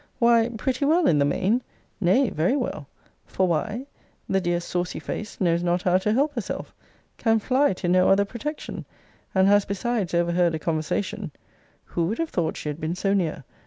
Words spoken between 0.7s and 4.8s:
well in the main. Nay, very well. For why? the dear